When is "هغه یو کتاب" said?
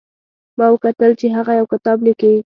1.37-1.97